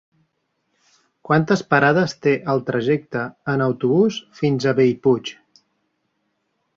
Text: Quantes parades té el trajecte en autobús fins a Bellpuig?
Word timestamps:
Quantes 1.29 1.61
parades 1.73 2.15
té 2.27 2.33
el 2.53 2.63
trajecte 2.69 3.25
en 3.53 3.65
autobús 3.69 4.17
fins 4.39 4.65
a 4.65 4.77
Bellpuig? 4.81 5.31